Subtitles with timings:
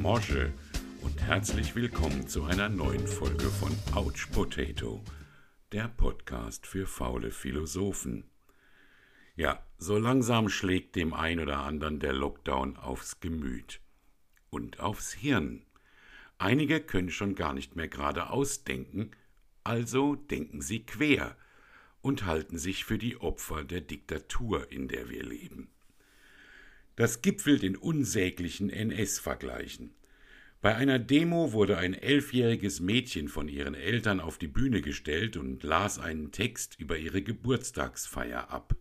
[0.00, 0.50] Mosche
[1.02, 5.04] und herzlich willkommen zu einer neuen Folge von Ouch Potato,
[5.72, 8.24] der Podcast für faule Philosophen.
[9.36, 13.82] Ja, so langsam schlägt dem ein oder anderen der Lockdown aufs Gemüt
[14.48, 15.66] und aufs Hirn.
[16.38, 19.10] Einige können schon gar nicht mehr gerade ausdenken,
[19.64, 21.36] also denken sie quer
[22.00, 25.68] und halten sich für die Opfer der Diktatur, in der wir leben.
[27.00, 29.94] Das gipfelt in unsäglichen NS-Vergleichen.
[30.60, 35.62] Bei einer Demo wurde ein elfjähriges Mädchen von ihren Eltern auf die Bühne gestellt und
[35.62, 38.76] las einen Text über ihre Geburtstagsfeier ab.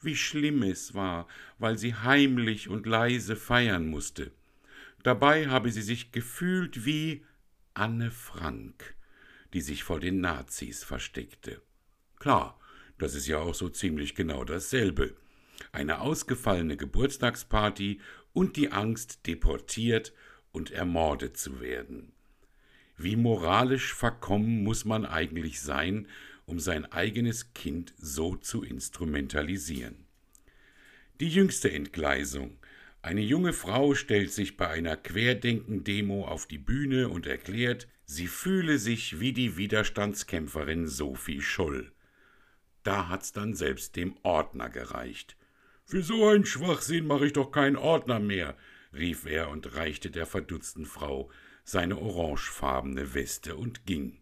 [0.00, 4.32] Wie schlimm es war, weil sie heimlich und leise feiern musste.
[5.02, 7.24] Dabei habe sie sich gefühlt wie
[7.74, 8.96] Anne Frank,
[9.52, 11.60] die sich vor den Nazis versteckte.
[12.18, 12.58] Klar,
[12.98, 15.14] das ist ja auch so ziemlich genau dasselbe
[15.70, 18.00] eine ausgefallene Geburtstagsparty
[18.32, 20.12] und die Angst, deportiert
[20.52, 22.12] und ermordet zu werden.
[22.96, 26.06] Wie moralisch verkommen muss man eigentlich sein,
[26.46, 30.06] um sein eigenes Kind so zu instrumentalisieren?
[31.20, 32.58] Die jüngste Entgleisung.
[33.00, 38.78] Eine junge Frau stellt sich bei einer Querdenken-Demo auf die Bühne und erklärt, sie fühle
[38.78, 41.92] sich wie die Widerstandskämpferin Sophie Scholl.
[42.82, 45.36] Da hat's dann selbst dem Ordner gereicht.
[45.84, 48.56] Für so einen Schwachsinn mache ich doch keinen Ordner mehr,
[48.92, 51.30] rief er und reichte der verdutzten Frau
[51.64, 54.18] seine orangefarbene Weste und ging.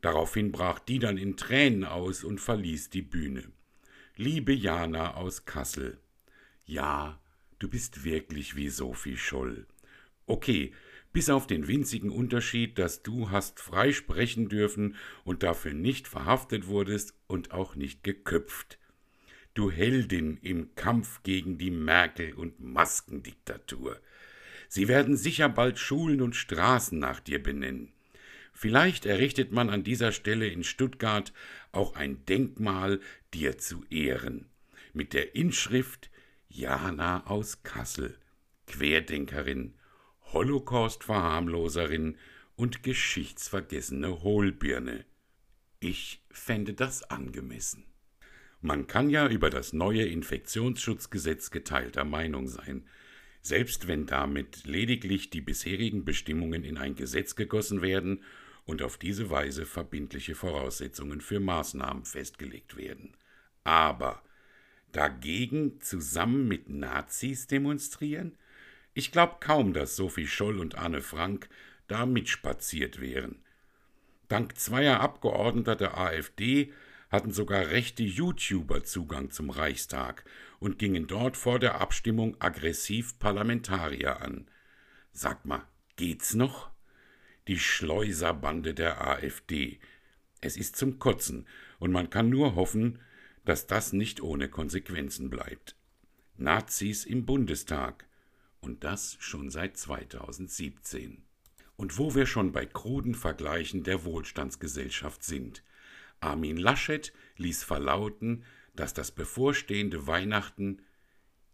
[0.00, 3.44] Daraufhin brach die dann in Tränen aus und verließ die Bühne.
[4.16, 5.98] Liebe Jana aus Kassel.
[6.66, 7.20] Ja,
[7.58, 9.66] du bist wirklich wie Sophie Scholl.
[10.26, 10.72] Okay,
[11.12, 14.94] bis auf den winzigen Unterschied, dass du hast frei sprechen dürfen
[15.24, 18.79] und dafür nicht verhaftet wurdest und auch nicht geköpft
[19.54, 24.00] du Heldin im Kampf gegen die Merkel- und Maskendiktatur.
[24.68, 27.92] Sie werden sicher bald Schulen und Straßen nach dir benennen.
[28.52, 31.32] Vielleicht errichtet man an dieser Stelle in Stuttgart
[31.72, 33.00] auch ein Denkmal
[33.32, 34.50] dir zu Ehren,
[34.92, 36.10] mit der Inschrift
[36.48, 38.18] Jana aus Kassel,
[38.66, 39.74] Querdenkerin,
[40.32, 42.16] Holocaust-Verharmloserin
[42.54, 45.04] und geschichtsvergessene Hohlbirne.
[45.80, 47.89] Ich fände das angemessen.
[48.62, 52.86] Man kann ja über das neue Infektionsschutzgesetz geteilter Meinung sein,
[53.40, 58.22] selbst wenn damit lediglich die bisherigen Bestimmungen in ein Gesetz gegossen werden
[58.66, 63.16] und auf diese Weise verbindliche Voraussetzungen für Maßnahmen festgelegt werden.
[63.64, 64.22] Aber
[64.92, 68.36] dagegen zusammen mit Nazis demonstrieren?
[68.92, 71.48] Ich glaube kaum, dass Sophie Scholl und Anne Frank
[71.88, 73.42] da mitspaziert wären.
[74.28, 76.72] Dank zweier Abgeordneter der AfD
[77.10, 80.24] hatten sogar rechte YouTuber Zugang zum Reichstag
[80.60, 84.48] und gingen dort vor der Abstimmung aggressiv Parlamentarier an.
[85.12, 85.66] Sag mal,
[85.96, 86.70] geht's noch?
[87.48, 89.80] Die Schleuserbande der AfD.
[90.40, 91.46] Es ist zum Kotzen,
[91.78, 93.00] und man kann nur hoffen,
[93.44, 95.74] dass das nicht ohne Konsequenzen bleibt.
[96.36, 98.06] Nazis im Bundestag.
[98.60, 101.24] Und das schon seit 2017.
[101.76, 105.62] Und wo wir schon bei kruden Vergleichen der Wohlstandsgesellschaft sind.
[106.20, 108.44] Armin Laschet ließ verlauten,
[108.74, 110.82] dass das bevorstehende Weihnachten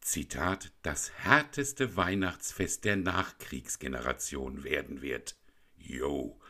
[0.00, 5.36] Zitat das härteste Weihnachtsfest der Nachkriegsgeneration werden wird.
[5.76, 6.40] Jo.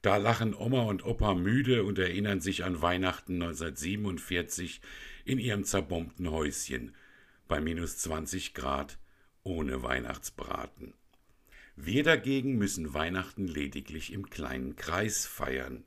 [0.00, 4.80] Da lachen Oma und Opa müde und erinnern sich an Weihnachten 1947
[5.24, 6.94] in ihrem zerbombten Häuschen
[7.48, 8.98] bei minus 20 Grad
[9.42, 10.94] ohne Weihnachtsbraten.
[11.76, 15.84] Wir dagegen müssen Weihnachten lediglich im kleinen Kreis feiern.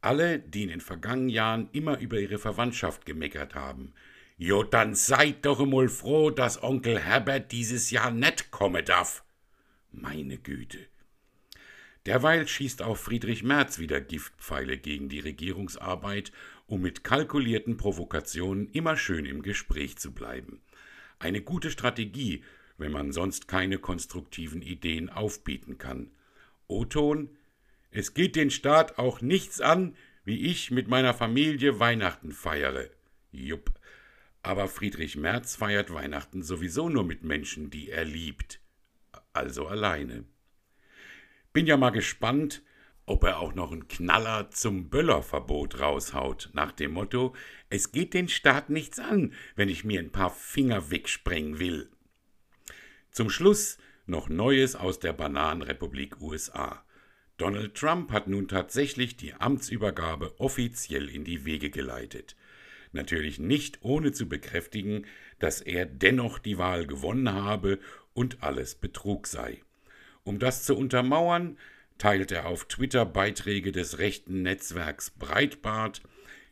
[0.00, 3.92] Alle, die in den vergangenen Jahren immer über ihre Verwandtschaft gemeckert haben.
[4.36, 9.24] Jo, dann seid doch einmal froh, dass Onkel Herbert dieses Jahr nicht kommen darf.
[9.90, 10.78] Meine Güte.
[12.06, 16.32] Derweil schießt auch Friedrich Merz wieder Giftpfeile gegen die Regierungsarbeit,
[16.66, 20.60] um mit kalkulierten Provokationen immer schön im Gespräch zu bleiben.
[21.18, 22.44] Eine gute Strategie,
[22.76, 26.12] wenn man sonst keine konstruktiven Ideen aufbieten kann.
[26.68, 27.30] O-Ton,
[27.90, 32.90] es geht den Staat auch nichts an, wie ich mit meiner Familie Weihnachten feiere.
[33.30, 33.72] Jupp.
[34.42, 38.60] Aber Friedrich Merz feiert Weihnachten sowieso nur mit Menschen, die er liebt.
[39.32, 40.24] Also alleine.
[41.52, 42.62] Bin ja mal gespannt,
[43.06, 47.34] ob er auch noch einen Knaller zum Böllerverbot raushaut, nach dem Motto:
[47.70, 51.90] Es geht den Staat nichts an, wenn ich mir ein paar Finger wegsprengen will.
[53.10, 56.84] Zum Schluss noch Neues aus der Bananenrepublik USA.
[57.38, 62.34] Donald Trump hat nun tatsächlich die Amtsübergabe offiziell in die Wege geleitet.
[62.92, 65.06] Natürlich nicht ohne zu bekräftigen,
[65.38, 67.78] dass er dennoch die Wahl gewonnen habe
[68.12, 69.62] und alles Betrug sei.
[70.24, 71.56] Um das zu untermauern,
[71.96, 76.02] teilt er auf Twitter Beiträge des rechten Netzwerks Breitbart,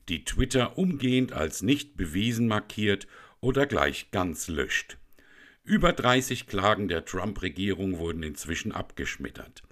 [0.08, 3.08] die Twitter umgehend als nicht bewiesen markiert
[3.40, 4.98] oder gleich ganz löscht.
[5.64, 9.65] Über 30 Klagen der Trump-Regierung wurden inzwischen abgeschmettert.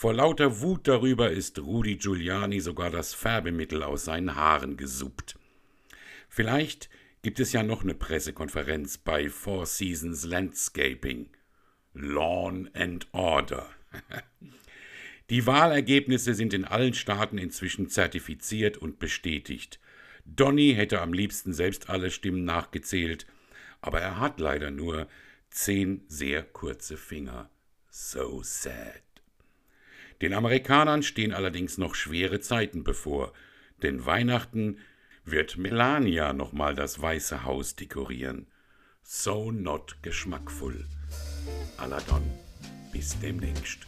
[0.00, 5.38] Vor lauter Wut darüber ist Rudy Giuliani sogar das Färbemittel aus seinen Haaren gesuppt.
[6.30, 6.88] Vielleicht
[7.20, 11.28] gibt es ja noch eine Pressekonferenz bei Four Seasons Landscaping.
[11.92, 13.68] Lawn and Order.
[15.28, 19.80] Die Wahlergebnisse sind in allen Staaten inzwischen zertifiziert und bestätigt.
[20.24, 23.26] Donny hätte am liebsten selbst alle Stimmen nachgezählt,
[23.82, 25.08] aber er hat leider nur
[25.50, 27.50] zehn sehr kurze Finger.
[27.90, 29.09] So sad.
[30.20, 33.32] Den Amerikanern stehen allerdings noch schwere Zeiten bevor,
[33.82, 34.78] denn Weihnachten
[35.24, 38.46] wird Melania nochmal das Weiße Haus dekorieren.
[39.02, 40.86] So not geschmackvoll.
[41.78, 42.22] Aladon,
[42.92, 43.86] bis demnächst.